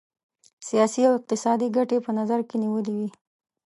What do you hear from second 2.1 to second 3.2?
نظر کې نیولي وې.